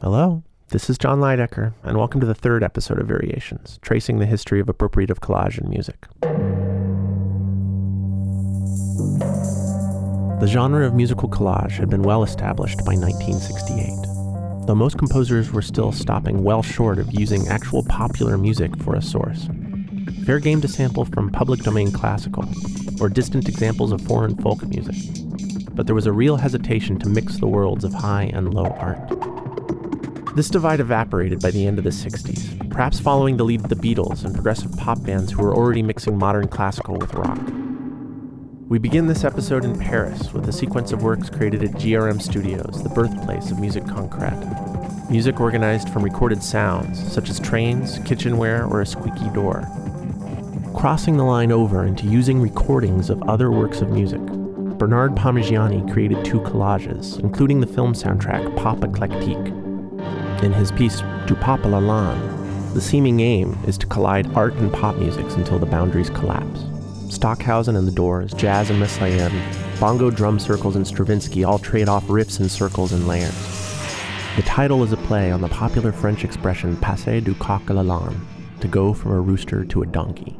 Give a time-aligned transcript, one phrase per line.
[0.00, 4.26] Hello, this is Jon Leidecker, and welcome to the third episode of Variations, tracing the
[4.26, 6.06] history of appropriative collage in music.
[10.38, 15.62] The genre of musical collage had been well established by 1968, though most composers were
[15.62, 19.48] still stopping well short of using actual popular music for a source.
[20.24, 22.44] Fair game to sample from public domain classical,
[23.00, 24.94] or distant examples of foreign folk music,
[25.72, 29.27] but there was a real hesitation to mix the worlds of high and low art.
[30.38, 33.74] This divide evaporated by the end of the 60s, perhaps following the lead of the
[33.74, 37.40] Beatles and progressive pop bands who were already mixing modern classical with rock.
[38.68, 42.84] We begin this episode in Paris with a sequence of works created at GRM Studios,
[42.84, 45.10] the birthplace of musique concrète.
[45.10, 49.66] Music organized from recorded sounds, such as trains, kitchenware, or a squeaky door.
[50.72, 54.24] Crossing the line over into using recordings of other works of music,
[54.78, 59.67] Bernard Parmegiani created two collages, including the film soundtrack Pop'électrique.
[60.42, 64.72] In his piece Du Pop à l'Âne, the seeming aim is to collide art and
[64.72, 66.64] pop musics until the boundaries collapse.
[67.08, 69.32] Stockhausen and the Doors, jazz and Messiaen,
[69.80, 73.34] bongo drum circles and Stravinsky all trade off riffs and circles and layers.
[74.36, 78.20] The title is a play on the popular French expression passer du coq à l'âne,
[78.60, 80.38] to go from a rooster to a donkey.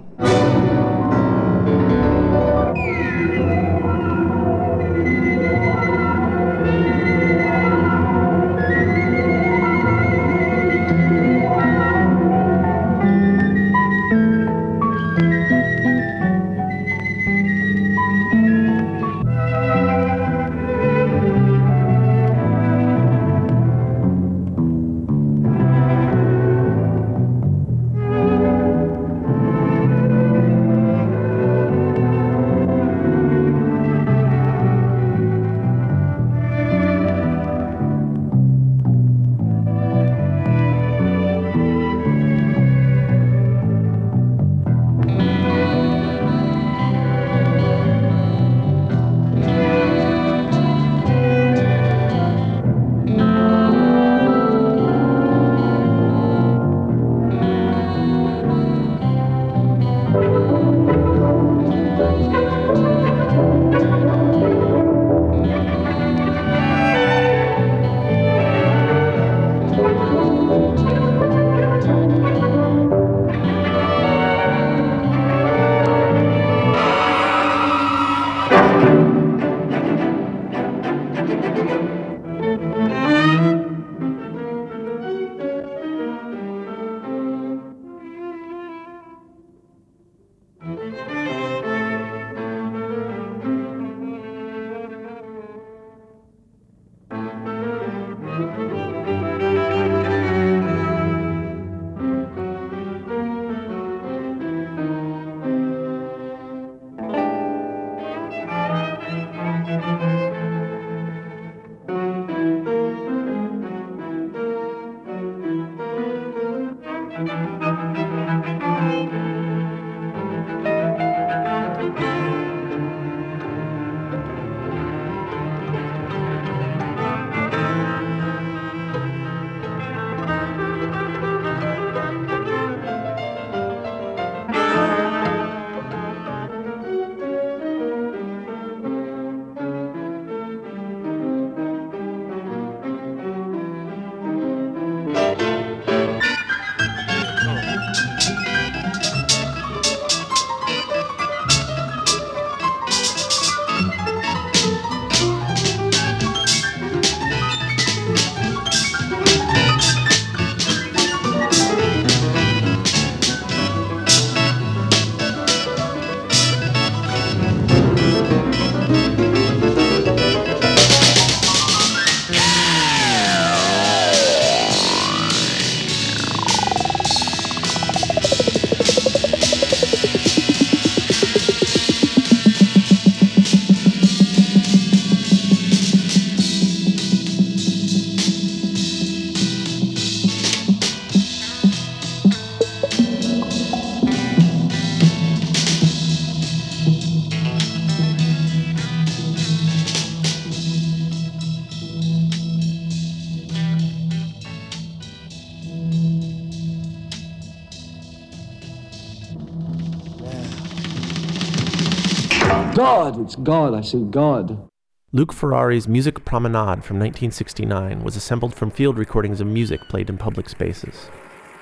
[213.28, 213.74] It's God.
[213.74, 214.66] I say God.
[215.12, 220.16] Luc Ferrari's Music Promenade from 1969 was assembled from field recordings of music played in
[220.16, 221.10] public spaces.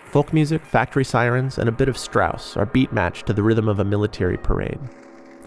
[0.04, 3.68] Folk music, factory sirens, and a bit of Strauss are beat matched to the rhythm
[3.68, 4.78] of a military parade.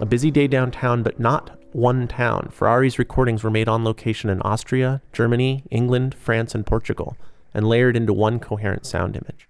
[0.01, 2.50] A busy day downtown, but not one town.
[2.51, 7.16] Ferrari's recordings were made on location in Austria, Germany, England, France, and Portugal,
[7.54, 9.48] and layered into one coherent sound image.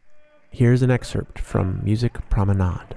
[0.51, 2.95] Here's an excerpt from Music Promenade.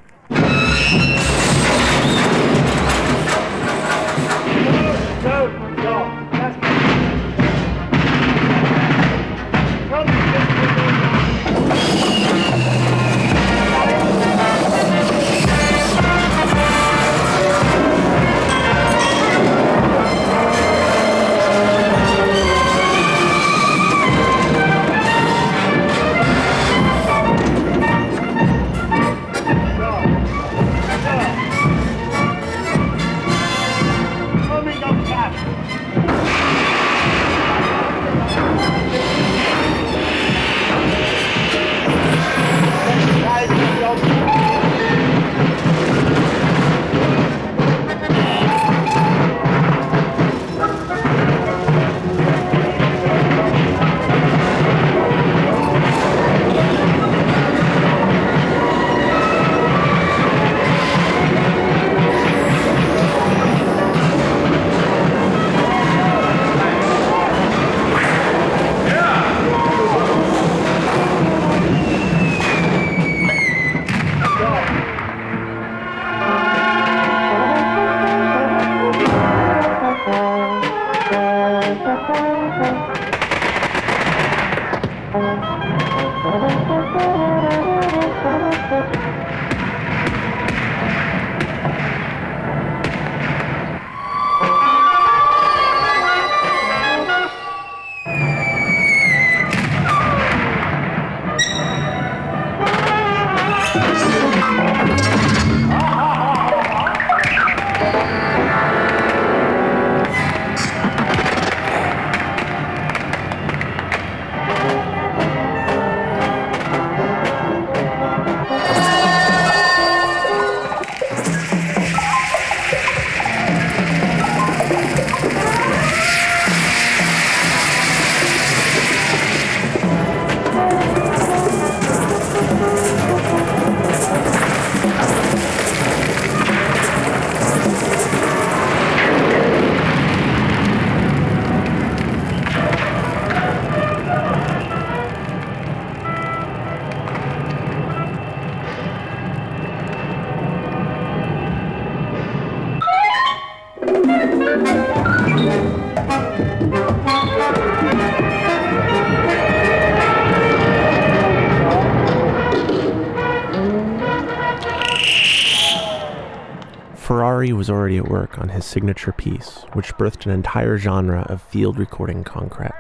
[168.33, 172.73] Work on his signature piece, which birthed an entire genre of field recording concrete,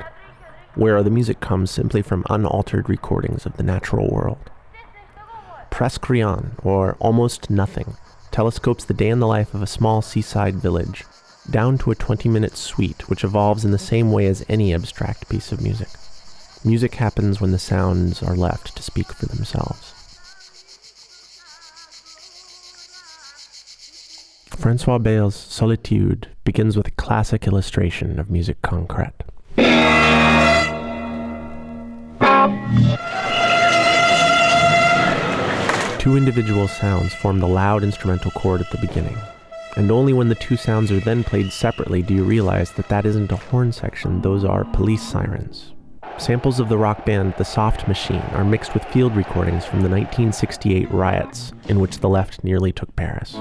[0.75, 4.51] where the music comes simply from unaltered recordings of the natural world.
[5.71, 7.97] Presque Rien, or Almost Nothing,
[8.31, 11.05] telescopes the day in the life of a small seaside village
[11.51, 15.29] down to a 20 minute suite, which evolves in the same way as any abstract
[15.29, 15.89] piece of music.
[16.65, 20.02] Music happens when the sounds are left to speak for themselves.
[24.57, 29.13] Francois Bayle's Solitude begins with a classic illustration of musique concrète.
[35.99, 39.17] Two individual sounds form the loud instrumental chord at the beginning,
[39.77, 43.07] and only when the two sounds are then played separately do you realize that that
[43.07, 45.73] isn't a horn section, those are police sirens.
[46.19, 49.89] Samples of the rock band The Soft Machine are mixed with field recordings from the
[49.89, 53.35] 1968 riots in which the left nearly took Paris.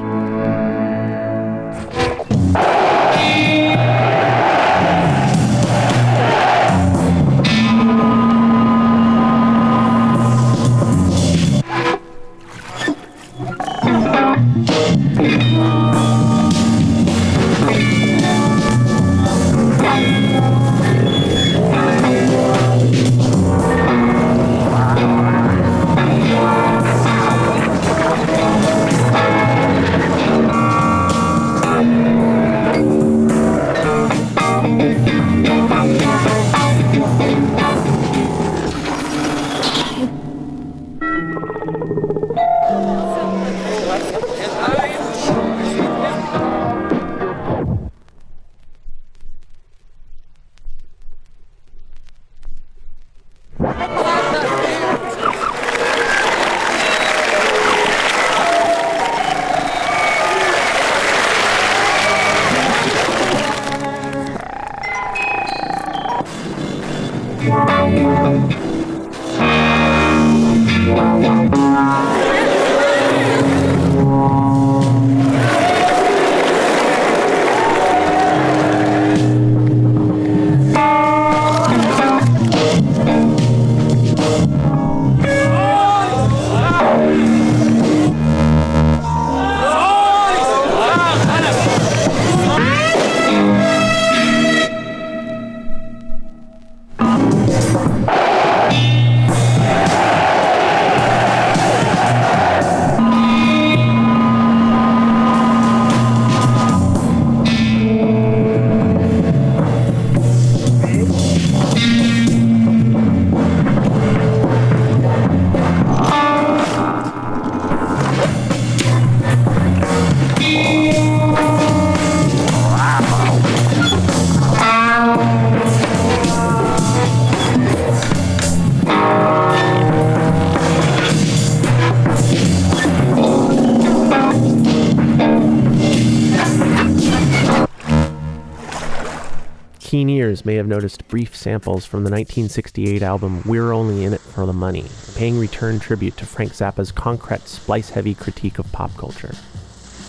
[139.91, 144.21] Keen ears may have noticed brief samples from the 1968 album We're Only in It
[144.21, 144.85] for the Money,
[145.17, 149.35] paying return tribute to Frank Zappa's concrete, splice heavy critique of pop culture.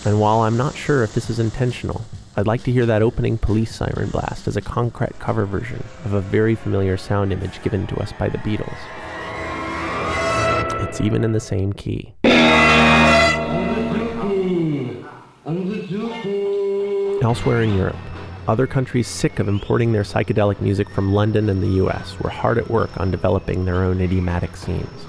[0.05, 2.03] And while I'm not sure if this is intentional,
[2.37, 6.13] I'd like to hear that opening police siren blast as a concrete cover version of
[6.13, 8.79] a very familiar sound image given to us by the Beatles.
[10.87, 12.15] It's even in the same key.
[17.21, 17.97] Elsewhere in Europe,
[18.49, 22.59] other countries sick of importing their psychedelic music from London and the US were hard
[22.59, 25.07] at work on developing their own idiomatic scenes.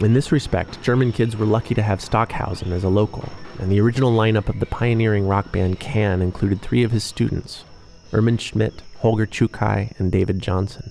[0.00, 3.28] In this respect, German kids were lucky to have Stockhausen as a local,
[3.60, 7.64] and the original lineup of the pioneering rock band Can included three of his students
[8.10, 10.90] Irmin Schmidt, Holger Czukay, and David Johnson.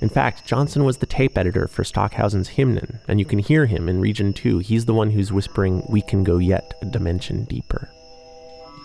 [0.00, 3.88] In fact, Johnson was the tape editor for Stockhausen's Hymnen, and you can hear him
[3.88, 4.58] in Region 2.
[4.58, 7.90] He's the one who's whispering, We can go yet a dimension deeper.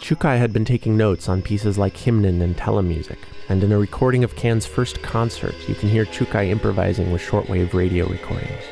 [0.03, 4.25] Czukay had been taking notes on pieces like Hymnen and Telemusik, and in a recording
[4.25, 8.65] of Can's first concert, you can hear Czukay improvising with shortwave radio recordings.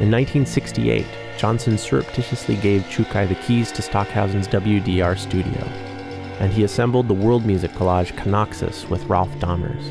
[0.00, 1.06] In 1968,
[1.38, 5.64] Johnson surreptitiously gave Czukay the keys to Stockhausen's WDR studio,
[6.40, 9.90] and he assembled the world music collage Canaxis with Rolf Dammers.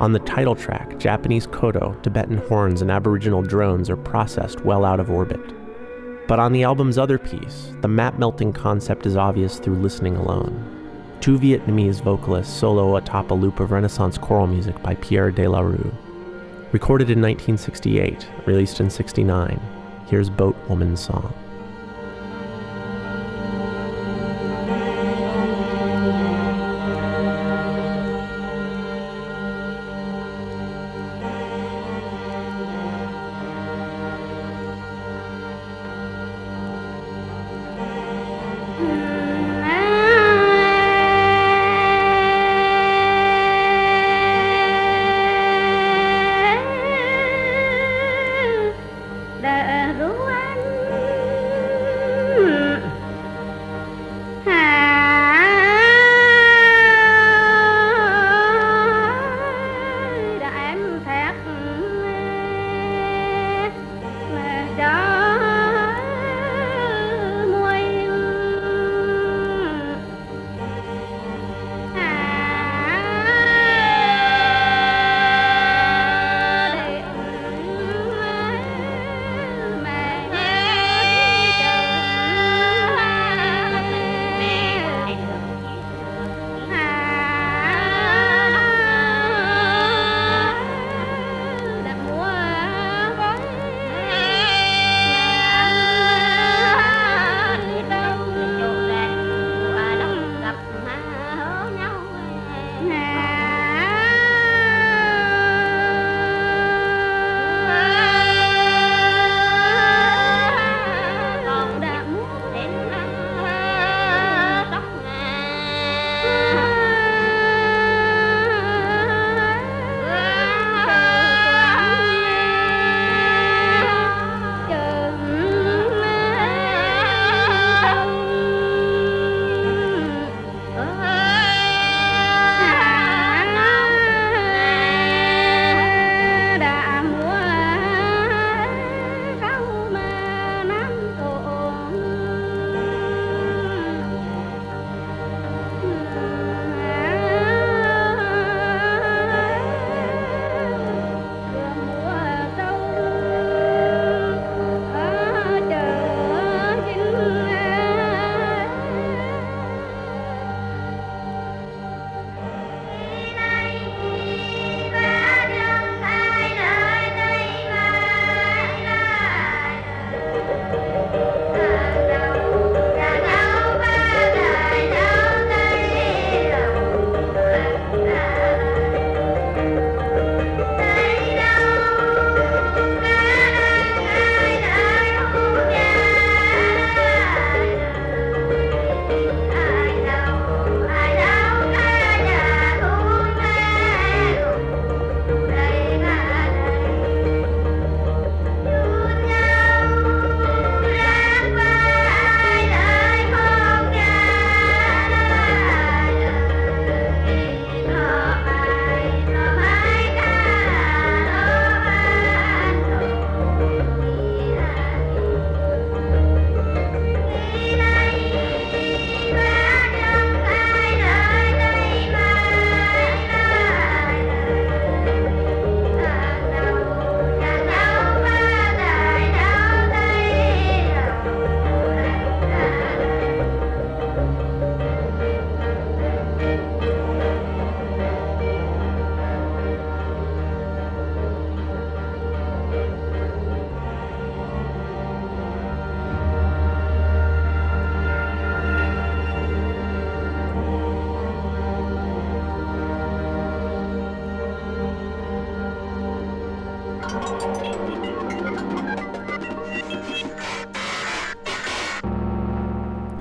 [0.00, 4.98] On the title track, Japanese koto, Tibetan horns, and Aboriginal drones are processed well out
[4.98, 5.54] of orbit.
[6.26, 10.70] But on the album's other piece, the map melting concept is obvious through listening alone.
[11.20, 15.60] Two Vietnamese vocalists solo atop a loop of Renaissance choral music by Pierre de la
[15.60, 15.92] Rue.
[16.72, 19.60] Recorded in 1968, released in 69,
[20.06, 21.32] here's Boat Woman's Song.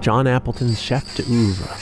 [0.03, 1.77] Jon Appleton's Chef d'oeuvre,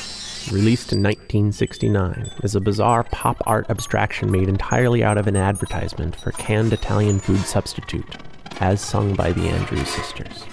[0.54, 6.16] released in 1969, is a bizarre pop art abstraction made entirely out of an advertisement
[6.16, 8.18] for canned Italian food substitute,
[8.60, 10.46] as sung by the Andrews sisters.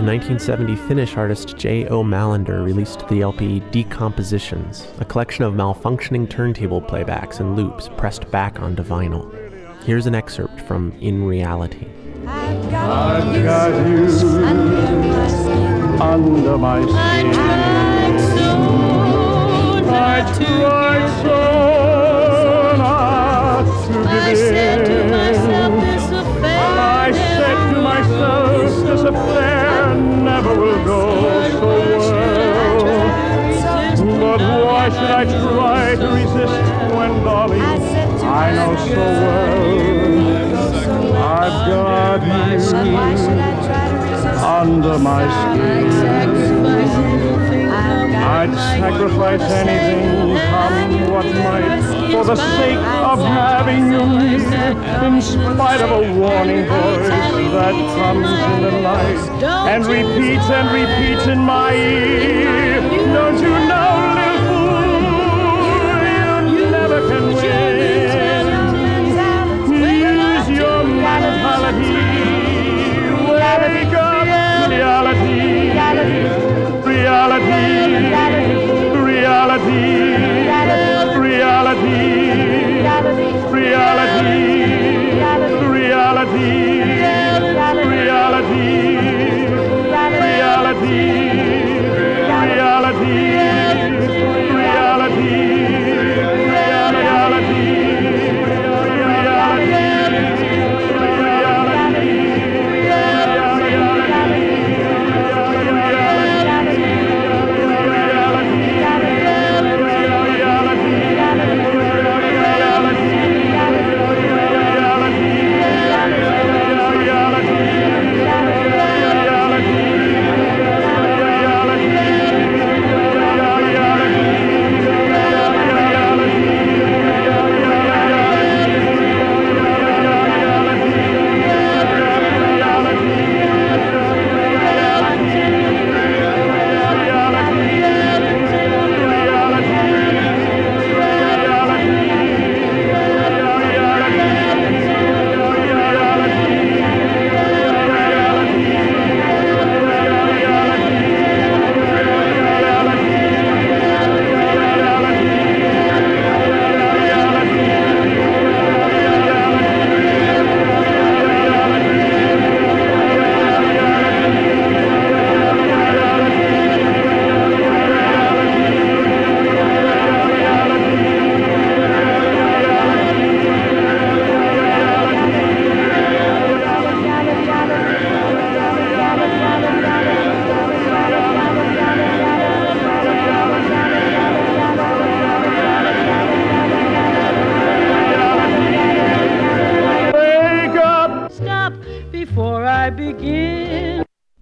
[0.00, 1.86] In 1970, Finnish artist J.
[1.88, 2.02] O.
[2.02, 8.62] Mallander released the LP Decompositions, a collection of malfunctioning turntable playbacks and loops pressed back
[8.62, 9.30] onto vinyl.
[9.84, 11.86] Here's an excerpt from In Reality.
[12.26, 14.06] I've got, I've got you
[16.00, 16.96] under my skin.
[16.96, 26.06] I tried so not to tried so not to give I said to myself, this
[26.10, 29.59] affair I said to myself, this affair
[30.50, 31.00] never will go
[31.50, 31.66] so
[31.98, 32.40] well.
[34.20, 36.62] But why should I try to resist
[36.94, 39.90] when, darling, I know so well
[41.16, 42.32] I've got you
[44.44, 45.86] under my skin?
[48.22, 50.19] I'd sacrifice anything,
[50.70, 54.70] come what might, for the sake of having you near,
[55.06, 57.08] in spite of a warning voice
[57.54, 59.20] that comes in the night
[59.72, 62.80] and repeats and repeats in my ear.
[63.14, 64.82] Don't you know, little fool,
[66.54, 67.74] you never can win.
[69.72, 72.09] Use your wake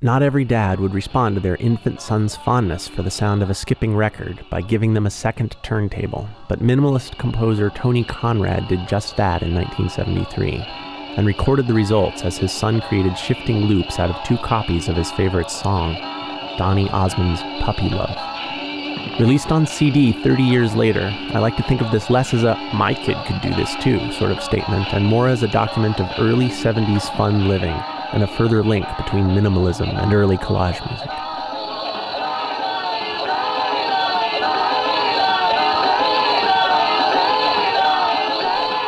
[0.00, 3.54] Not every dad would respond to their infant son's fondness for the sound of a
[3.54, 9.16] skipping record by giving them a second turntable, but minimalist composer Tony Conrad did just
[9.16, 10.64] that in 1973
[11.16, 14.96] and recorded the results as his son created shifting loops out of two copies of
[14.96, 15.94] his favorite song,
[16.56, 18.16] Donny Osmond's Puppy Love.
[19.20, 22.54] Released on CD 30 years later, I like to think of this less as a
[22.72, 26.08] my kid could do this too sort of statement and more as a document of
[26.18, 27.76] early 70s fun living
[28.12, 31.10] and a further link between minimalism and early collage music.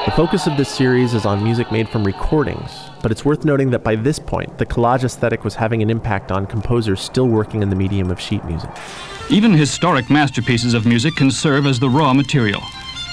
[0.07, 3.71] The focus of this series is on music made from recordings, but it's worth noting
[3.71, 7.63] that by this point, the collage aesthetic was having an impact on composers still working
[7.63, 8.71] in the medium of sheet music.
[9.31, 12.61] Even historic masterpieces of music can serve as the raw material.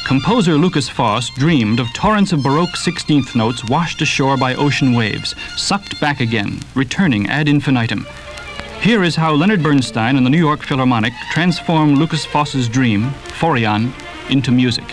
[0.05, 5.36] Composer Lukas Foss dreamed of torrents of Baroque 16th notes washed ashore by ocean waves,
[5.55, 8.05] sucked back again, returning ad infinitum.
[8.81, 13.91] Here is how Leonard Bernstein and the New York Philharmonic transformed Lukas Foss's dream, Phorion,
[14.29, 14.86] into music.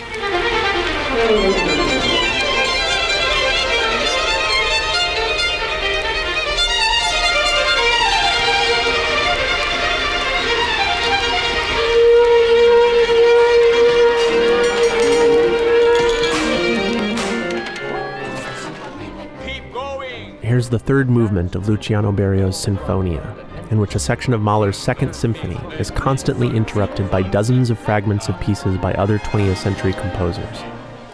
[20.69, 25.59] The third movement of Luciano Berio's Sinfonia, in which a section of Mahler's Second Symphony
[25.79, 30.63] is constantly interrupted by dozens of fragments of pieces by other 20th century composers,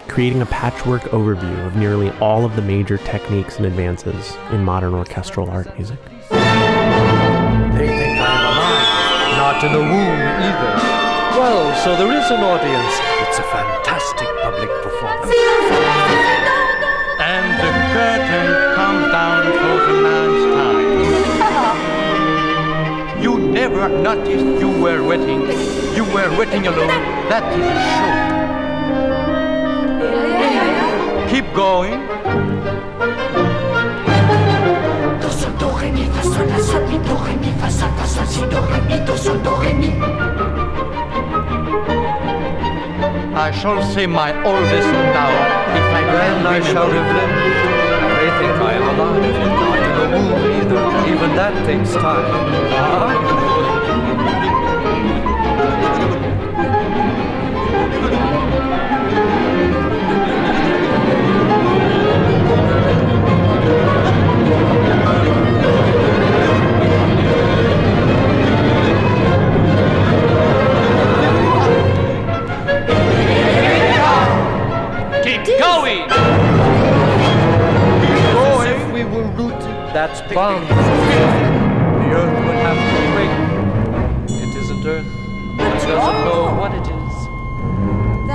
[0.08, 4.94] creating a patchwork overview of nearly all of the major techniques and advances in modern
[4.94, 6.00] orchestral art music.
[6.30, 11.02] They think I'm alive, not in a womb either.
[11.40, 13.00] Well, so there is an audience.
[13.28, 15.32] It's a fantastic public performance.
[17.20, 18.71] And the curtain
[23.82, 25.42] You never noticed you were waiting.
[25.96, 27.02] You were waiting alone.
[27.30, 28.14] That is a show.
[31.32, 31.98] Keep going.
[35.20, 37.90] Do, sol, do, re, mi, fa, sol, la, sol, mi, do, re, mi, fa, sol,
[37.98, 39.90] fa, sol, si, do, re, mi, do, sol, do, re, mi.
[43.34, 45.32] I shall say my oldest now.
[45.74, 47.16] If I Then I shall lived.
[48.22, 49.81] They think I am alive,
[50.14, 51.12] either.
[51.12, 53.32] Even that takes time.
[53.32, 53.52] Keep
[79.92, 80.68] rooted, that's bound.
[80.68, 80.76] The
[82.16, 84.42] earth would have to quake.
[84.42, 85.06] It isn't earth.
[85.06, 87.12] It doesn't know what it is.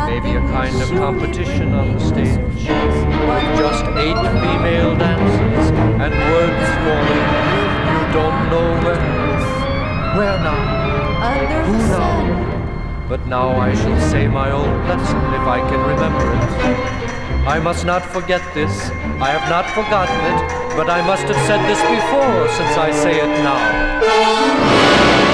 [0.07, 2.39] Maybe a kind of competition on the stage.
[2.39, 5.71] With just eight female dancers
[6.03, 7.27] and words falling.
[7.93, 9.01] You don't know where.
[10.17, 11.65] Where now?
[11.65, 13.07] Who now?
[13.09, 17.47] But now I shall say my old lesson if I can remember it.
[17.47, 18.91] I must not forget this.
[19.21, 23.19] I have not forgotten it, but I must have said this before since I say
[23.19, 25.26] it now.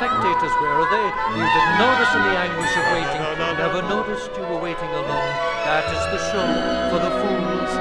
[0.00, 1.06] Spectators, where are they?
[1.36, 3.20] You didn't notice in the anguish of waiting.
[3.60, 5.32] Never noticed you were waiting alone.
[5.68, 6.48] That is the show
[6.88, 7.72] for the fools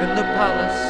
[0.00, 0.80] in the palace,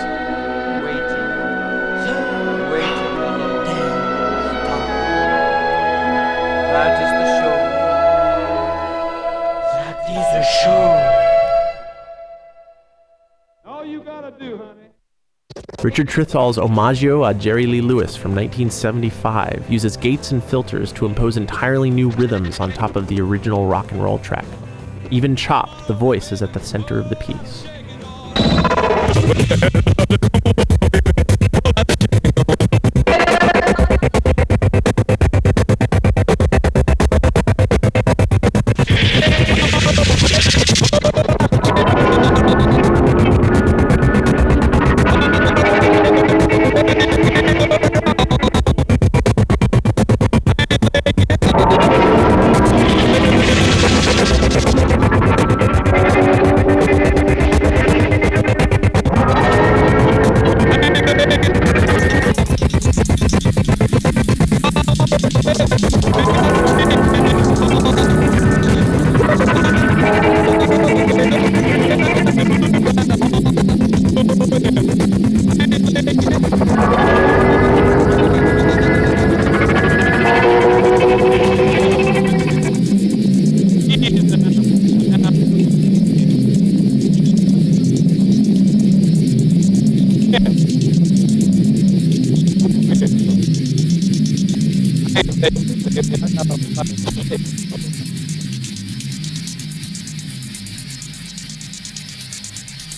[15.84, 21.36] Richard Trythall's Omaggio a Jerry Lee Lewis from 1975 uses gates and filters to impose
[21.36, 24.44] entirely new rhythms on top of the original rock and roll track.
[25.12, 27.64] Even chopped, the voice is at the center of the piece.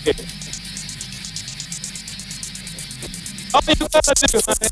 [0.03, 0.15] All
[3.67, 4.71] you gotta do, honey.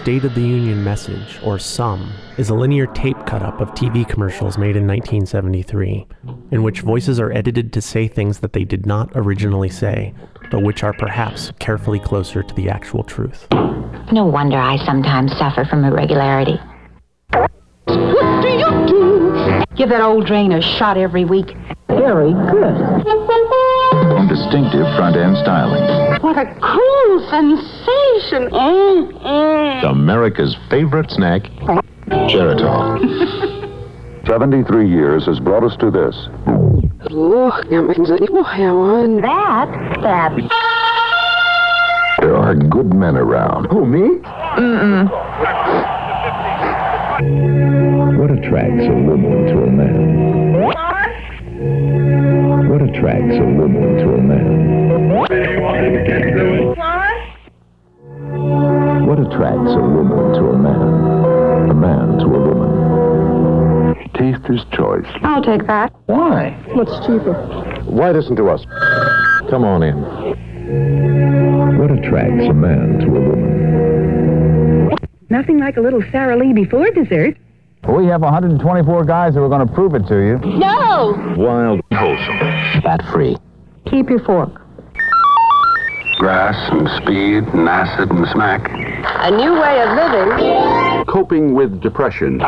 [0.00, 4.08] State of the Union message, or SUM, is a linear tape cut up of TV
[4.08, 6.06] commercials made in 1973,
[6.52, 10.14] in which voices are edited to say things that they did not originally say,
[10.50, 13.46] but which are perhaps carefully closer to the actual truth.
[14.10, 16.58] No wonder I sometimes suffer from irregularity.
[17.34, 17.50] What
[18.40, 19.64] do you do?
[19.76, 21.54] Give that old drain a shot every week.
[21.88, 23.00] Very good.
[24.16, 25.82] And distinctive front end styling.
[26.22, 28.50] What a cool sensation.
[28.50, 29.90] Mm, mm.
[29.90, 31.42] America's favorite snack,
[32.08, 32.98] Geritol.
[34.26, 36.14] 73 years has brought us to this.
[39.22, 39.68] That,
[40.02, 40.36] that.
[42.20, 43.66] There are good men around.
[43.70, 44.20] Who, me?
[44.58, 45.08] Mm-mm.
[48.18, 50.39] What attracts a woman to a man?
[52.70, 55.18] What attracts a woman to a man?
[59.06, 61.70] What attracts a woman to a man?
[61.70, 62.70] A man to a woman?
[64.14, 65.06] Taster's choice.
[65.22, 65.92] I'll take that.
[66.06, 66.50] Why?
[66.74, 67.34] What's cheaper?
[67.86, 68.64] Why listen to us?
[69.50, 69.96] Come on in.
[71.78, 73.50] What attracts a man to a woman?
[75.28, 77.36] Nothing like a little Sara Lee before dessert.
[77.88, 80.38] We have 124 guys who are going to prove it to you.
[80.38, 81.14] No!
[81.36, 82.38] Wild, wholesome,
[82.82, 83.36] fat free.
[83.90, 84.60] Keep your fork.
[86.18, 88.68] Grass and speed and acid and smack.
[88.70, 91.06] A new way of living.
[91.06, 92.38] Coping with depression.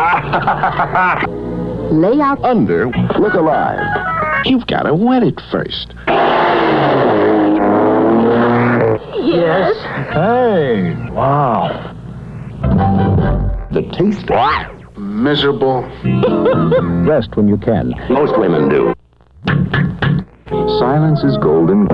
[1.91, 2.43] Lay out.
[2.45, 4.45] Under, look alive.
[4.45, 5.95] You've got to wet it first.
[9.25, 9.77] Yes.
[10.13, 11.95] Hey, wow.
[13.73, 14.29] The taste.
[15.23, 15.83] Miserable.
[17.07, 17.95] Rest when you can.
[18.11, 18.93] Most women do.
[20.81, 21.87] Silence is golden.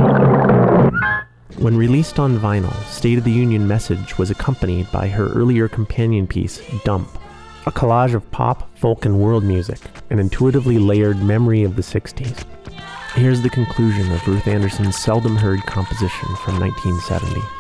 [1.59, 6.27] When released on vinyl, State of the Union Message was accompanied by her earlier companion
[6.27, 7.07] piece, Dump,
[7.67, 12.47] a collage of pop, folk, and world music, an intuitively layered memory of the 60s.
[13.15, 17.58] Here's the conclusion of Ruth Anderson's seldom heard composition from 1970.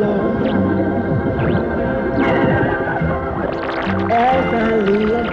[0.00, 0.08] Just
[4.10, 5.29] as I live.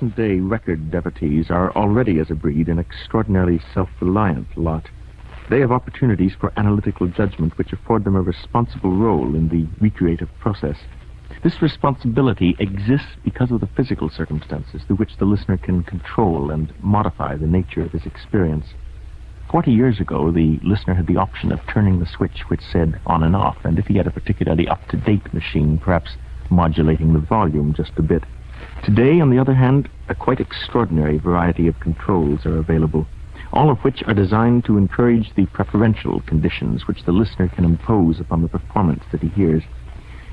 [0.00, 4.88] Present day record devotees are already, as a breed, an extraordinarily self reliant lot.
[5.50, 10.30] They have opportunities for analytical judgment which afford them a responsible role in the recreative
[10.38, 10.76] process.
[11.42, 16.72] This responsibility exists because of the physical circumstances through which the listener can control and
[16.82, 18.64] modify the nature of his experience.
[19.50, 23.22] Forty years ago, the listener had the option of turning the switch which said on
[23.22, 26.16] and off, and if he had a particularly up to date machine, perhaps
[26.48, 28.24] modulating the volume just a bit.
[28.84, 33.06] Today, on the other hand, a quite extraordinary variety of controls are available,
[33.52, 38.20] all of which are designed to encourage the preferential conditions which the listener can impose
[38.20, 39.62] upon the performance that he hears.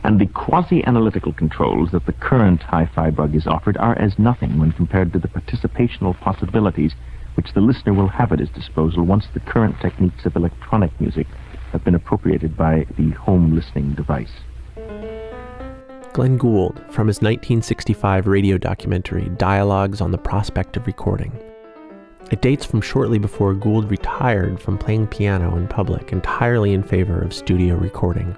[0.05, 4.71] And the quasi-analytical controls that the current hi-fi bug is offered are as nothing when
[4.71, 6.93] compared to the participational possibilities
[7.35, 11.27] which the listener will have at his disposal once the current techniques of electronic music
[11.73, 14.39] have been appropriated by the home listening device.
[16.17, 21.31] Glenn Gould from his 1965 radio documentary Dialogues on the Prospect of Recording.
[22.31, 27.21] It dates from shortly before Gould retired from playing piano in public entirely in favor
[27.21, 28.35] of studio recording.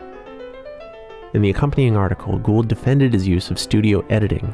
[1.34, 4.54] In the accompanying article, Gould defended his use of studio editing.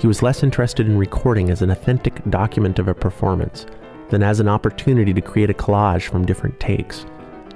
[0.00, 3.66] He was less interested in recording as an authentic document of a performance
[4.08, 7.06] than as an opportunity to create a collage from different takes,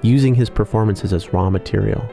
[0.01, 2.09] using his performances as raw material.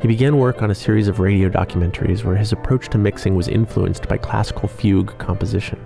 [0.00, 3.48] He began work on a series of radio documentaries where his approach to mixing was
[3.48, 5.84] influenced by classical fugue composition.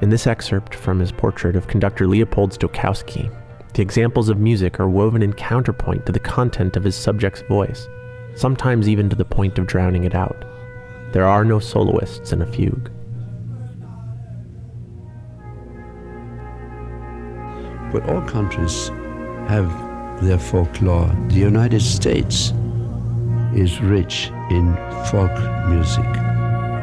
[0.00, 3.30] In this excerpt from his portrait of conductor Leopold Stokowski,
[3.74, 7.86] the examples of music are woven in counterpoint to the content of his subject's voice,
[8.34, 10.46] sometimes even to the point of drowning it out.
[11.12, 12.90] There are no soloists in a fugue.
[17.92, 18.88] But all countries
[19.48, 19.70] have
[20.24, 21.14] their folklore.
[21.28, 22.54] The United States
[23.56, 24.74] is rich in
[25.10, 25.32] folk
[25.68, 26.06] music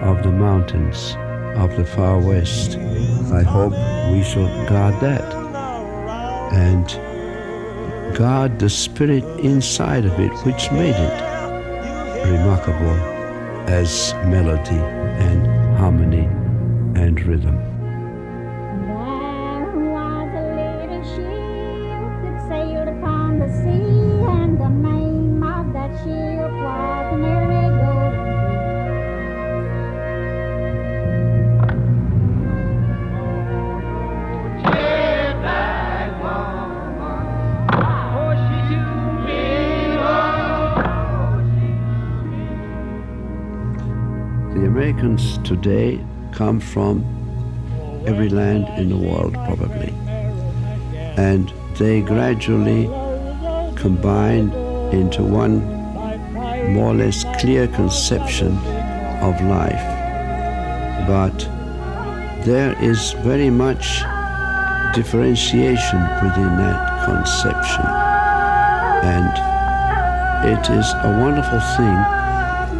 [0.01, 1.15] of the mountains,
[1.57, 2.77] of the far west.
[3.31, 3.73] I hope
[4.11, 5.33] we shall guard that
[6.53, 6.87] and
[8.15, 11.31] guard the spirit inside of it which made it
[12.29, 12.97] remarkable
[13.69, 15.45] as melody and
[15.77, 16.25] harmony
[16.99, 17.70] and rhythm.
[44.81, 47.03] Americans today come from
[48.07, 49.93] every land in the world, probably.
[51.21, 52.87] And they gradually
[53.75, 54.49] combine
[54.91, 55.59] into one
[56.73, 58.57] more or less clear conception
[59.21, 59.85] of life.
[61.05, 61.37] But
[62.43, 64.01] there is very much
[64.95, 67.85] differentiation within that conception.
[69.05, 69.33] And
[70.49, 71.99] it is a wonderful thing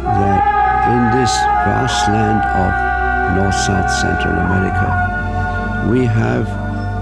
[0.02, 0.51] that
[0.84, 1.30] in this
[1.62, 2.72] vast land of
[3.36, 6.46] North, South, Central America, we have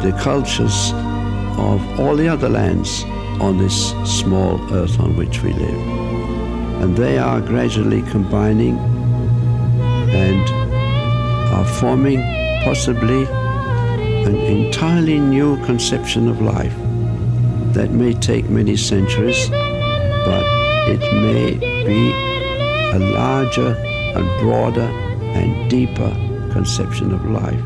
[0.03, 0.93] the cultures
[1.57, 3.05] of all the other lands
[3.41, 5.81] on this small earth on which we live.
[6.83, 8.77] And they are gradually combining
[10.11, 10.51] and
[11.55, 12.21] are forming
[12.63, 16.77] possibly an entirely new conception of life
[17.73, 20.45] that may take many centuries, but
[20.87, 21.55] it may
[21.87, 22.30] be
[22.93, 23.75] a larger
[24.17, 26.11] and broader and deeper
[26.53, 27.63] conception of life.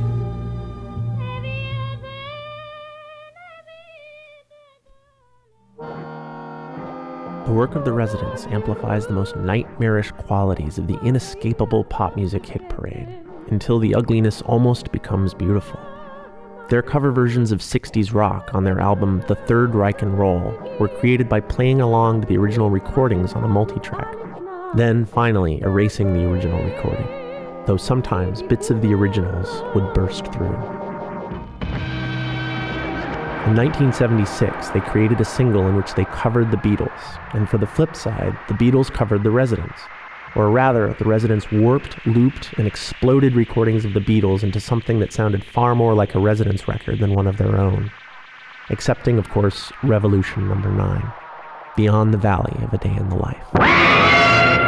[7.46, 12.44] The work of the residents amplifies the most nightmarish qualities of the inescapable pop music
[12.46, 13.08] hit parade
[13.48, 15.78] until the ugliness almost becomes beautiful.
[16.70, 20.88] Their cover versions of 60s rock on their album The Third Reich and Roll were
[20.88, 24.23] created by playing along to the original recordings on a multitrack,
[24.74, 27.06] then finally erasing the original recording,
[27.66, 30.54] though sometimes bits of the originals would burst through.
[33.44, 37.66] In 1976, they created a single in which they covered the Beatles, and for the
[37.66, 39.82] flip side, the Beatles covered the Residents.
[40.34, 45.12] Or rather, the Residents warped, looped, and exploded recordings of the Beatles into something that
[45.12, 47.92] sounded far more like a Residents record than one of their own.
[48.70, 51.12] Excepting, of course, Revolution Number 9,
[51.76, 54.63] Beyond the Valley of a Day in the Life.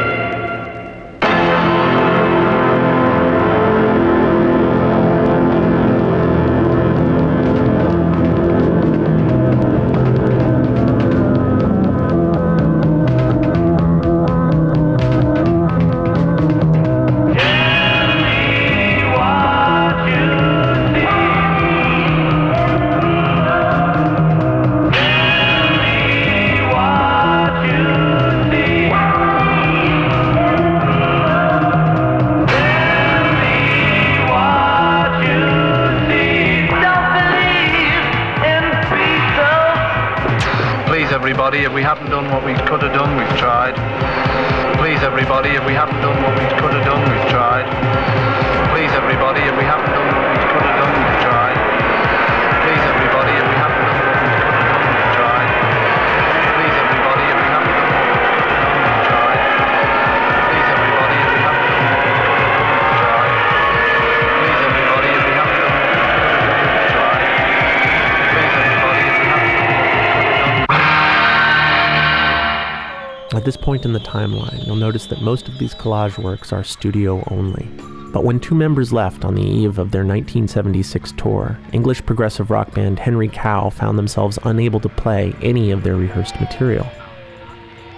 [73.67, 77.65] Point in the timeline, you'll notice that most of these collage works are studio only.
[78.13, 82.73] But when two members left on the eve of their 1976 tour, English progressive rock
[82.73, 86.87] band Henry Cow found themselves unable to play any of their rehearsed material.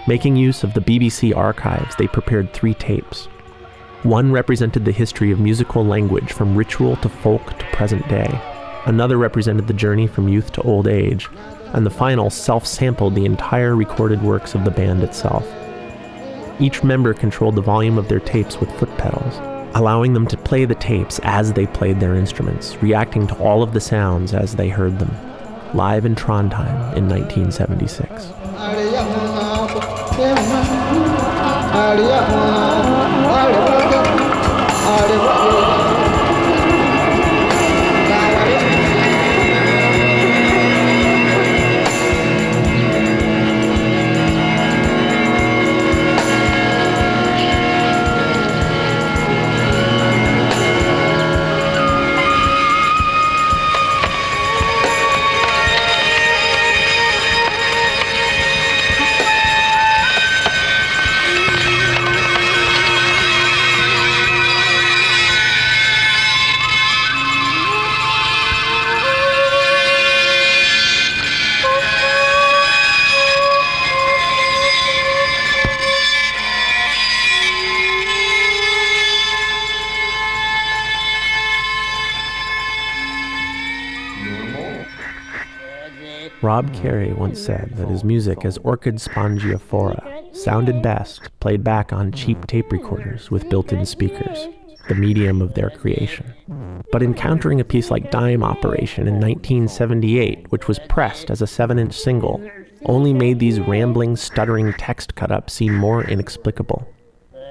[0.07, 3.25] Making use of the BBC archives, they prepared three tapes.
[4.01, 8.41] One represented the history of musical language from ritual to folk to present day.
[8.87, 11.29] Another represented the journey from youth to old age,
[11.73, 15.47] and the final self sampled the entire recorded works of the band itself.
[16.61, 19.37] Each member controlled the volume of their tapes with foot pedals,
[19.75, 23.71] allowing them to play the tapes as they played their instruments, reacting to all of
[23.73, 25.15] the sounds as they heard them,
[25.73, 28.25] live in Trondheim in 1976.
[86.59, 92.11] Rob Carey once said that his music as Orchid Spangiafora sounded best played back on
[92.11, 94.49] cheap tape recorders with built-in speakers,
[94.89, 96.33] the medium of their creation.
[96.91, 101.97] But encountering a piece like Dime Operation in 1978, which was pressed as a 7-inch
[101.97, 102.45] single,
[102.83, 106.85] only made these rambling, stuttering text cut-ups seem more inexplicable,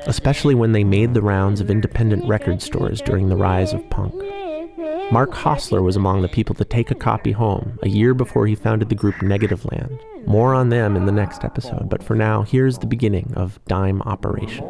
[0.04, 4.12] especially when they made the rounds of independent record stores during the rise of punk.
[5.10, 8.54] Mark Hosler was among the people to take a copy home a year before he
[8.54, 9.98] founded the group Negative Land.
[10.26, 14.02] More on them in the next episode, but for now, here's the beginning of Dime
[14.02, 14.66] Operation.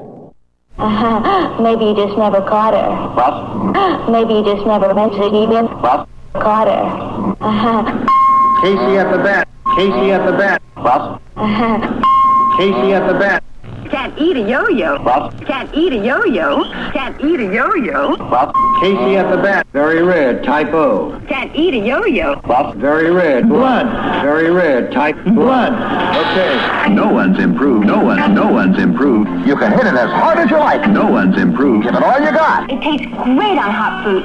[0.79, 1.61] Uh-huh.
[1.61, 3.15] Maybe you just never caught her.
[3.17, 4.11] What?
[4.11, 6.09] Maybe you just never meant to even what?
[6.35, 7.37] caught her.
[7.45, 8.63] Uh-huh.
[8.63, 9.49] Casey at the bat.
[9.75, 10.63] Casey at the bat.
[10.75, 11.21] What?
[11.37, 12.57] Uh-huh.
[12.59, 13.43] Casey at the bat.
[13.91, 15.03] Can't eat a yo-yo.
[15.03, 15.47] What?
[15.47, 16.65] Can't eat a yo-yo.
[16.93, 18.17] Can't eat a yo-yo.
[18.17, 18.55] What?
[18.81, 19.67] Casey at the bat.
[19.73, 20.45] Very red.
[20.45, 21.19] Typo.
[21.27, 22.37] Can't eat a yo-yo.
[22.45, 22.77] What?
[22.77, 23.49] Very red.
[23.49, 23.87] Blood.
[24.23, 24.93] Very red.
[24.93, 25.17] Type.
[25.25, 25.73] Blood.
[25.73, 26.95] Okay.
[26.95, 27.87] No one's improved.
[27.87, 28.35] No one.
[28.35, 29.29] No one's improved.
[29.47, 30.89] You can hit it as hard as you like.
[30.91, 31.85] No one's improved.
[31.85, 32.71] Give it all you got.
[32.71, 34.23] It tastes great on hot food.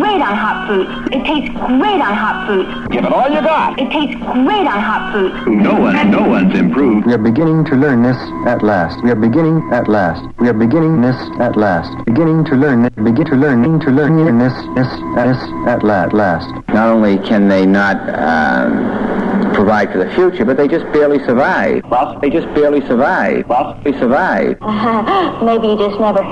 [0.00, 0.86] Great on hot food.
[1.12, 2.90] It tastes great on hot food.
[2.90, 3.78] Give it all you got.
[3.78, 5.56] It tastes great on hot food.
[5.56, 6.10] No one.
[6.10, 7.06] No one's improved.
[7.06, 9.02] We are beginning to learn this at last.
[9.06, 10.26] We are beginning at last.
[10.40, 11.94] We are beginning this at last.
[12.06, 12.88] Beginning to learn.
[13.04, 15.38] Begin to learning to learn this this this
[15.68, 16.50] at la- last.
[16.70, 21.84] Not only can they not um, provide for the future, but they just barely survive.
[21.84, 22.20] What?
[22.20, 23.48] They just barely survive.
[23.48, 23.84] What?
[23.84, 24.60] They survive.
[25.40, 26.22] Maybe you just never.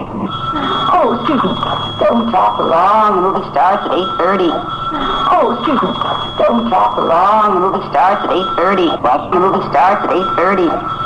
[0.95, 1.53] Oh, excuse me.
[2.01, 3.17] Don't talk along.
[3.17, 4.49] The movie starts at 8.30.
[5.35, 5.91] Oh, excuse me.
[6.39, 7.55] Don't talk along.
[7.55, 9.03] The movie starts at 8.30.
[9.03, 9.21] What?
[9.31, 11.05] The movie starts at 8.30.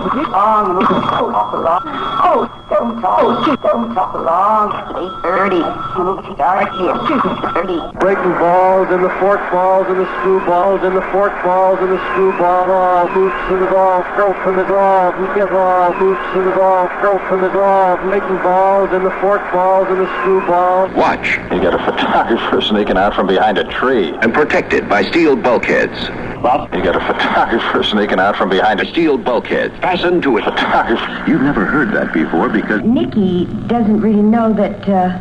[0.00, 1.82] Long, the movie talk along.
[2.24, 3.20] Oh, don't talk.
[3.20, 4.72] Oh, excuse Don't talk along.
[4.72, 5.60] It's at 8.30.
[5.60, 6.94] The movie starts here.
[6.96, 7.76] Excuse me.
[7.90, 8.00] 8.30.
[8.00, 11.92] Breaking balls and the fork balls and the screw balls and the fork balls and
[11.92, 12.64] the screw ball.
[12.70, 14.00] All hoops and the ball.
[14.16, 15.12] Go from the ball.
[15.36, 16.88] Gets all hoops and the ball.
[17.02, 17.96] Go from the ball.
[18.00, 20.92] Breaking balls and the fork balls and the screw balls.
[20.94, 21.38] Watch.
[21.52, 26.08] You got a photographer sneaking out from behind a tree and protected by steel bulkheads.
[26.42, 26.72] What?
[26.74, 29.72] You got a photographer sneaking out from behind a steel bulkhead.
[29.80, 31.30] Fastened to a photographer.
[31.30, 35.18] You've never heard that before because Nikki doesn't really know that, uh...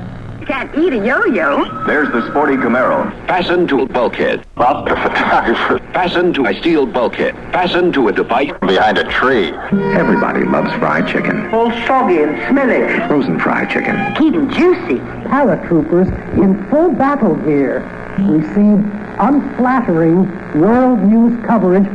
[0.50, 1.86] Can't eat a yo-yo.
[1.86, 3.12] there's the sporty Camaro.
[3.28, 4.44] Fastened to a bulkhead.
[4.56, 4.92] What?
[4.92, 7.36] A photographer fastened to a steel bulkhead.
[7.54, 9.52] Fastened to a device from behind a tree.
[9.94, 11.54] Everybody loves fried chicken.
[11.54, 12.82] All soggy and smelly.
[13.08, 13.96] Frozen fried chicken.
[14.24, 14.98] Even juicy.
[15.30, 16.10] Paratroopers
[16.44, 17.82] in full battle gear
[18.18, 18.90] received
[19.20, 20.26] unflattering
[20.60, 21.86] world news coverage.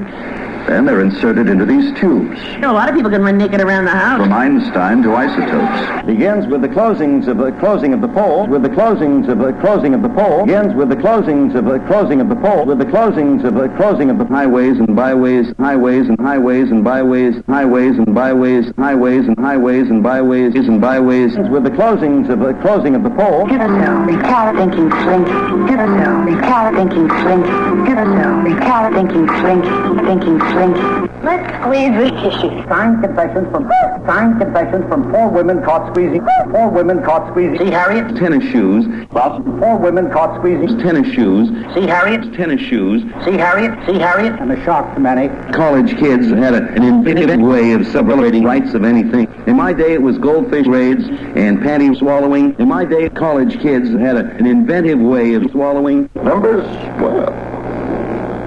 [0.66, 2.38] Then they're inserted into these tubes.
[2.52, 4.20] You know, a lot of people can run naked around the house.
[4.20, 6.06] From Einstein to isotopes.
[6.06, 8.46] Begins with the closings of the closing of the pole.
[8.46, 10.44] With the closings of the closing of the pole.
[10.44, 12.64] Begins with the closings of the closing of the pole.
[12.66, 16.82] With the closings of the closing of the Highways and byways, highways and highways and
[16.82, 21.36] byways, highways and byways, highways and highways and byways and byways.
[21.36, 23.46] with the closings of the closing of the pole.
[23.46, 24.04] Give us hell.
[24.04, 25.26] The carrot thinking slink.
[25.68, 26.24] Give us hell.
[26.24, 27.46] The carrot thinking slink.
[27.86, 28.42] Give us hell.
[28.42, 29.64] The carrot thinking slink.
[30.04, 30.53] Thinking slink.
[30.54, 32.68] Let's squeeze this tissue.
[32.68, 33.68] Signed confessions from
[34.06, 36.24] signed confessions from four women caught squeezing.
[36.52, 37.58] Four women caught squeezing.
[37.58, 38.16] See Harriet?
[38.16, 39.42] Tennis shoes, What?
[39.58, 40.78] Four women caught squeezing.
[40.78, 42.32] tennis shoes, See Harriet?
[42.34, 43.02] tennis shoes.
[43.24, 43.72] See Harriet?
[43.86, 44.38] See Harriet?
[44.40, 45.28] And a shock to many.
[45.52, 49.26] College kids had a, an inventive way of celebrating rights of anything.
[49.48, 52.54] In my day, it was goldfish raids and panty swallowing.
[52.60, 56.08] In my day, college kids had a, an inventive way of swallowing.
[56.14, 56.64] Numbers?
[57.00, 57.32] Well,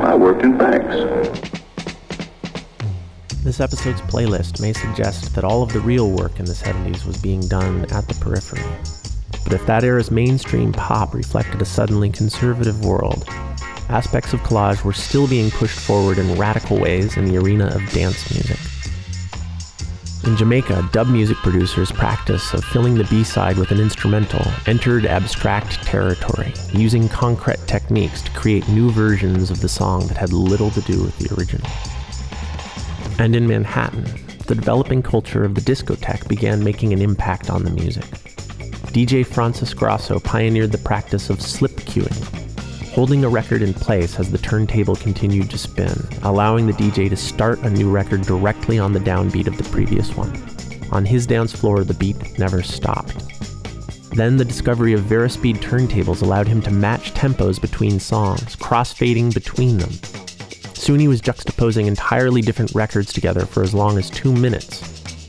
[0.05, 1.56] I worked in banks.
[3.47, 7.15] This episode's playlist may suggest that all of the real work in the 70s was
[7.15, 8.61] being done at the periphery.
[9.45, 13.23] But if that era's mainstream pop reflected a suddenly conservative world,
[13.87, 17.89] aspects of collage were still being pushed forward in radical ways in the arena of
[17.91, 18.59] dance music.
[20.25, 25.81] In Jamaica, dub music producers' practice of filling the B-side with an instrumental entered abstract
[25.83, 30.81] territory, using concrete techniques to create new versions of the song that had little to
[30.81, 31.71] do with the original.
[33.19, 34.05] And in Manhattan,
[34.45, 38.05] the developing culture of the discotheque began making an impact on the music.
[38.93, 44.31] DJ Francis Grasso pioneered the practice of slip cueing, holding a record in place as
[44.31, 45.93] the turntable continued to spin,
[46.23, 50.15] allowing the DJ to start a new record directly on the downbeat of the previous
[50.15, 50.31] one.
[50.91, 53.23] On his dance floor, the beat never stopped.
[54.11, 59.77] Then the discovery of Varispeed turntables allowed him to match tempos between songs, crossfading between
[59.77, 59.91] them.
[60.77, 64.79] Soon he was juxtaposing entirely different records together for as long as two minutes.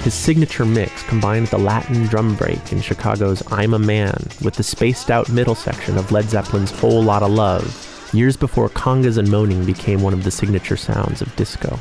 [0.03, 4.63] His signature mix combined the Latin drum break in Chicago's I'm a Man with the
[4.63, 9.65] spaced out middle section of Led Zeppelin's Whole Lotta Love, years before congas and moaning
[9.65, 11.81] became one of the signature sounds of disco.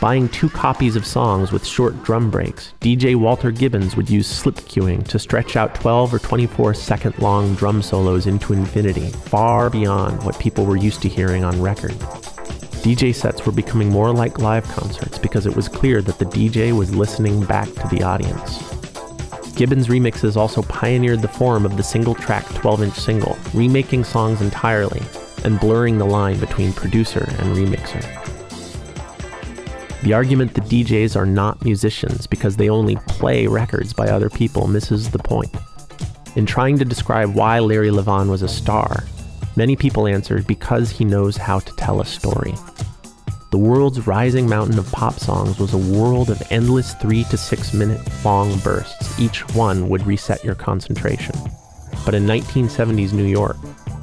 [0.00, 4.56] Buying two copies of songs with short drum breaks, DJ Walter Gibbons would use slip
[4.56, 10.22] cueing to stretch out 12 or 24 second long drum solos into infinity, far beyond
[10.24, 11.96] what people were used to hearing on record.
[12.86, 16.70] DJ sets were becoming more like live concerts because it was clear that the DJ
[16.70, 18.58] was listening back to the audience.
[19.56, 24.40] Gibbons remixes also pioneered the form of the single track 12 inch single, remaking songs
[24.40, 25.02] entirely
[25.42, 28.04] and blurring the line between producer and remixer.
[30.02, 34.68] The argument that DJs are not musicians because they only play records by other people
[34.68, 35.52] misses the point.
[36.36, 39.02] In trying to describe why Larry Levan was a star,
[39.56, 42.54] many people answered because he knows how to tell a story.
[43.50, 47.72] the world's rising mountain of pop songs was a world of endless three to six
[47.72, 49.18] minute long bursts.
[49.18, 51.34] Each one would reset your concentration.
[52.04, 53.56] But in 1970s New York,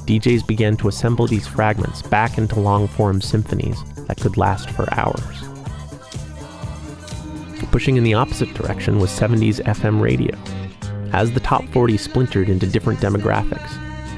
[0.06, 4.92] DJs began to assemble these fragments back into long form symphonies that could last for
[4.92, 5.44] hours.
[7.70, 10.36] Pushing in the opposite direction was 70s FM radio.
[11.12, 13.70] As the top 40 splintered into different demographics,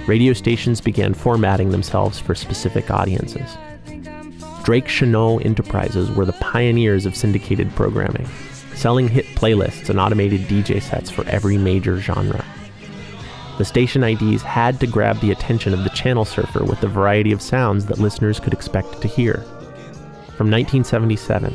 [0.06, 3.56] radio stations began formatting themselves for specific audiences.
[4.64, 8.26] Drake Chenault Enterprises were the pioneers of syndicated programming,
[8.74, 12.44] selling hit playlists and automated DJ sets for every major genre.
[13.58, 17.32] The station IDs had to grab the attention of the channel surfer with the variety
[17.32, 19.44] of sounds that listeners could expect to hear.
[20.36, 21.52] From 1977,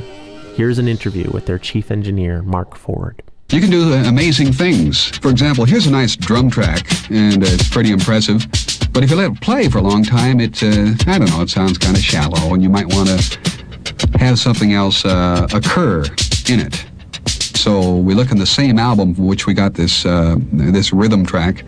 [0.55, 3.21] here's an interview with their chief engineer, Mark Ford.
[3.51, 5.09] You can do amazing things.
[5.17, 8.47] For example, here's a nice drum track, and uh, it's pretty impressive.
[8.93, 11.41] But if you let it play for a long time, it, uh, I don't know,
[11.41, 16.05] it sounds kind of shallow, and you might want to have something else uh, occur
[16.47, 16.85] in it.
[17.27, 21.25] So we look in the same album from which we got this, uh, this rhythm
[21.25, 21.65] track,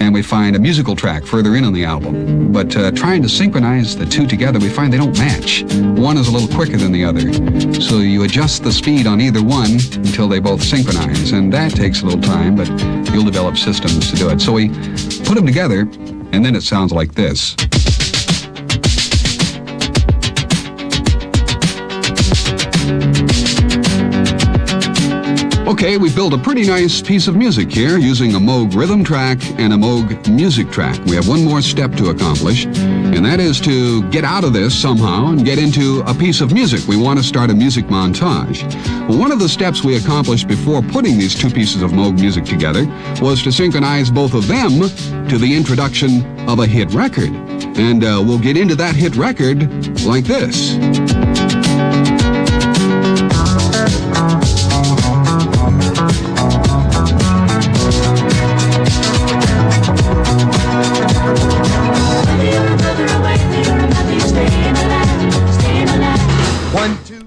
[0.00, 2.52] and we find a musical track further in on the album.
[2.52, 5.62] But uh, trying to synchronize the two together, we find they don't match.
[6.00, 7.32] One is a little quicker than the other.
[7.80, 12.02] So you adjust the speed on either one until they both synchronize, and that takes
[12.02, 12.68] a little time, but
[13.12, 14.40] you'll develop systems to do it.
[14.40, 14.68] So we
[15.24, 15.80] put them together,
[16.32, 17.56] and then it sounds like this.
[25.68, 29.38] Okay, we built a pretty nice piece of music here using a Moog rhythm track
[29.58, 30.98] and a Moog music track.
[31.04, 34.74] We have one more step to accomplish, and that is to get out of this
[34.74, 36.88] somehow and get into a piece of music.
[36.88, 38.62] We want to start a music montage.
[39.10, 42.46] Well, one of the steps we accomplished before putting these two pieces of Moog music
[42.46, 42.86] together
[43.20, 44.80] was to synchronize both of them
[45.28, 47.28] to the introduction of a hit record.
[47.76, 49.68] And uh, we'll get into that hit record
[50.06, 51.17] like this.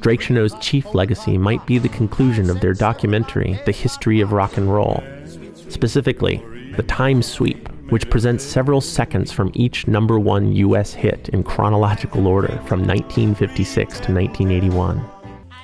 [0.02, 4.58] Drake Chenault's chief legacy might be the conclusion of their documentary, The History of Rock
[4.58, 5.04] and Roll.
[5.70, 6.44] Specifically,
[6.76, 12.26] the time sweep, which presents several seconds from each number one US hit in chronological
[12.26, 15.08] order from 1956 to 1981.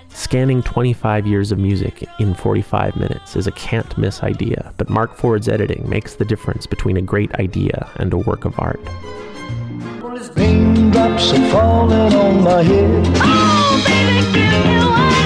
[0.09, 5.15] Scanning 25 years of music in 45 minutes is a can't miss idea, but Mark
[5.15, 8.81] Ford's editing makes the difference between a great idea and a work of art.
[10.35, 13.07] Raindrops are falling on my head.
[13.15, 13.76] Ah!
[13.87, 14.17] Baby
[14.51, 15.16] why don't you?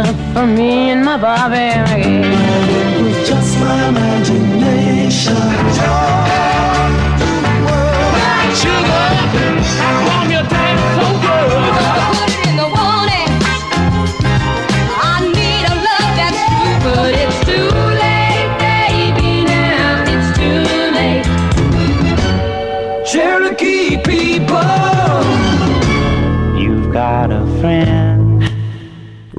[0.00, 3.02] Enough for me and my Bobby McGee.
[3.04, 5.36] With just my imagination.
[8.60, 9.10] Sugar,
[9.78, 11.89] I want you dance so good.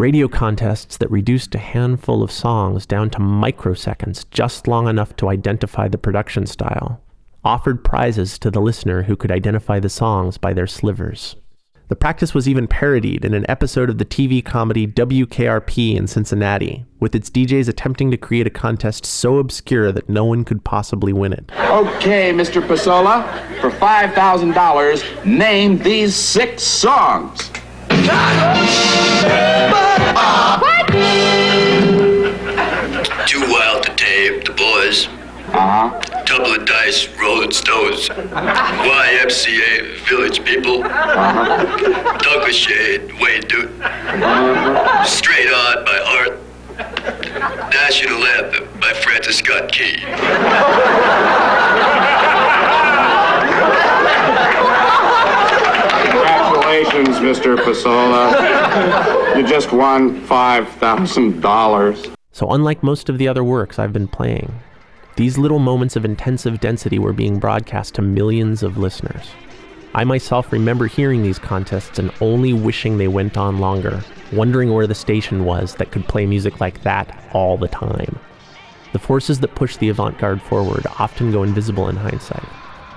[0.02, 5.30] Radio contests that reduced a handful of songs down to microseconds, just long enough to
[5.30, 7.00] identify the production style,
[7.44, 11.36] offered prizes to the listener who could identify the songs by their slivers.
[11.90, 16.84] The practice was even parodied in an episode of the TV comedy WKRP in Cincinnati,
[17.00, 21.14] with its DJs attempting to create a contest so obscure that no one could possibly
[21.14, 21.52] win it.
[21.52, 22.60] Okay, Mr.
[22.60, 23.22] Pasola,
[23.62, 27.52] for $5,000, name these six songs.
[33.28, 35.08] Too wild to tame, the boys.
[35.54, 36.24] Uh-huh.
[36.24, 38.08] Double of dice, Rolling Stones.
[38.08, 40.84] YMCA, Village People.
[40.84, 43.76] Danke Schoen, Wayne Newton.
[45.06, 46.40] Straight On by Heart.
[47.72, 49.98] National Anthem by Francis Scott Key.
[56.72, 57.58] Congratulations, Mr.
[57.58, 59.36] Pasola.
[59.36, 62.16] You just won $5,000.
[62.32, 64.54] So, unlike most of the other works I've been playing,
[65.18, 69.32] these little moments of intensive density were being broadcast to millions of listeners.
[69.94, 74.02] I myself remember hearing these contests and only wishing they went on longer,
[74.32, 78.18] wondering where the station was that could play music like that all the time.
[78.94, 82.48] The forces that push the avant garde forward often go invisible in hindsight.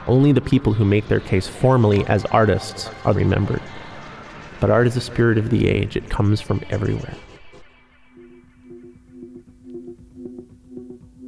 [0.07, 3.63] Only the people who make their case formally as artists are remembered.
[4.61, 7.15] But art is a spirit of the age, it comes from everywhere.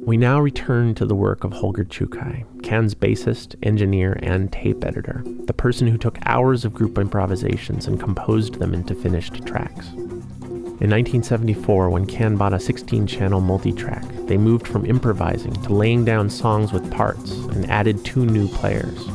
[0.07, 5.21] We now return to the work of Holger Czukay, Can's bassist, engineer, and tape editor,
[5.25, 9.89] the person who took hours of group improvisations and composed them into finished tracks.
[10.79, 16.05] In 1974, when Can bought a 16 channel multi-track, they moved from improvising to laying
[16.05, 19.09] down songs with parts and added two new players.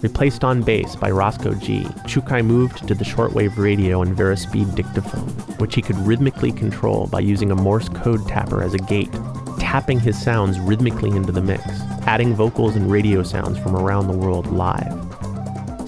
[0.00, 5.28] Replaced on bass by Rosko Gee, Czukay moved to the shortwave radio and Varispeed dictaphone,
[5.58, 9.12] which he could rhythmically control by using a Morse code tapper as a gate,
[9.58, 11.62] tapping his sounds rhythmically into the mix,
[12.06, 15.15] adding vocals and radio sounds from around the world live.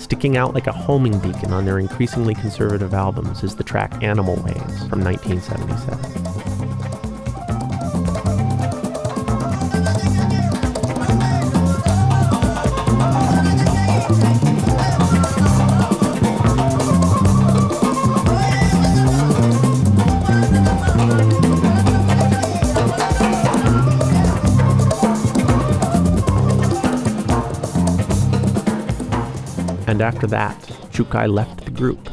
[0.09, 4.37] Sticking out like a homing beacon on their increasingly conservative albums is the track Animal
[4.37, 6.38] Ways from 1977.
[30.09, 30.59] After that,
[30.91, 32.09] Czukay left the group,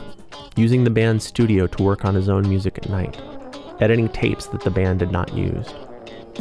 [0.57, 3.17] using the band's studio to work on his own music at night,
[3.79, 5.73] editing tapes that the band had not used.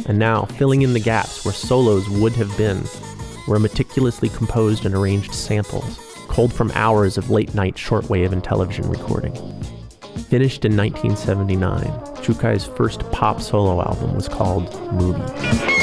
[0.05, 2.83] And now, filling in the gaps where solos would have been,
[3.47, 5.97] were meticulously composed and arranged samples,
[6.27, 9.33] culled from hours of late night shortwave and television recording.
[10.27, 11.83] Finished in 1979,
[12.17, 15.74] Czukay's first pop solo album was called Movie.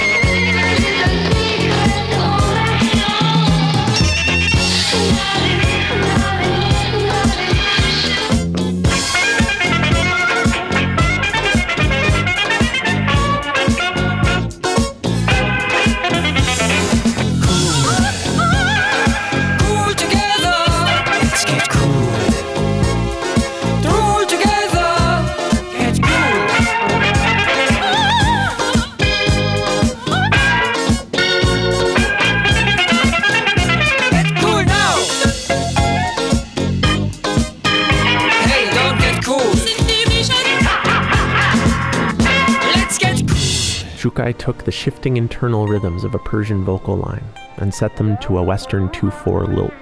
[44.33, 47.25] Czukay took the shifting internal rhythms of a Persian vocal line
[47.59, 49.73] and set them to a Western 2 4 lilt.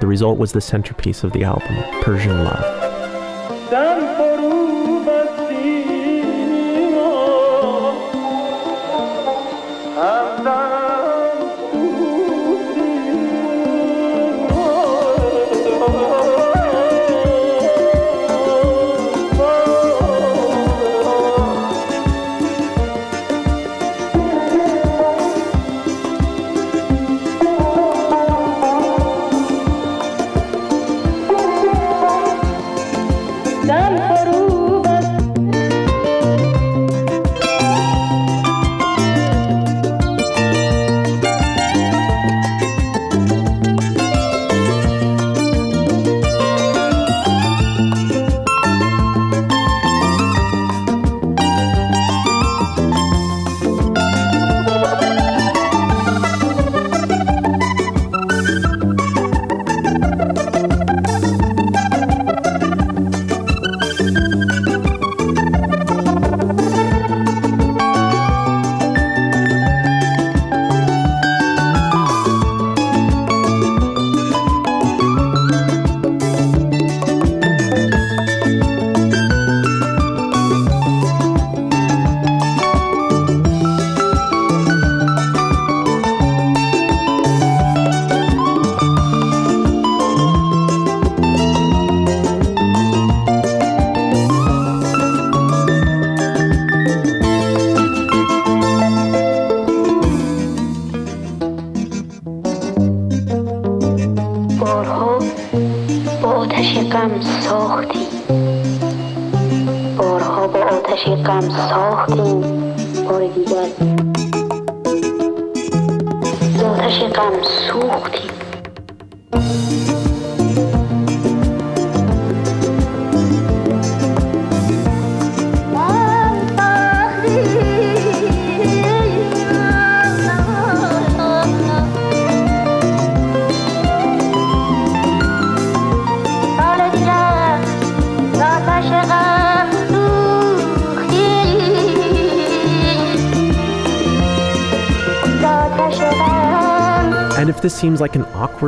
[0.00, 4.29] The result was the centerpiece of the album, Persian Love.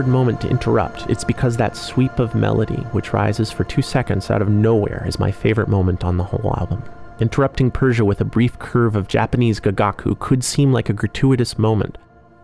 [0.02, 4.32] Awkward moment to interrupt, it's because that sweep of melody, which rises for two seconds
[4.32, 6.82] out of nowhere, is my favorite moment on the whole album.
[7.20, 11.98] Interrupting Persia with a brief curve of Japanese gagaku could seem like a gratuitous moment,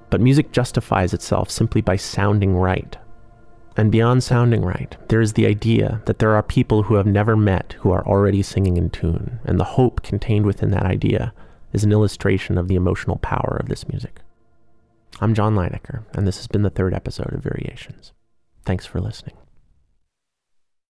[0.09, 2.97] but music justifies itself simply by sounding right.
[3.77, 7.37] And beyond sounding right, there is the idea that there are people who have never
[7.37, 11.33] met who are already singing in tune, and the hope contained within that idea
[11.73, 14.21] is an illustration of the emotional power of this music.
[15.21, 18.13] I'm Jon Leidecker, and this has been the third episode of Variations.
[18.65, 19.37] Thanks for listening.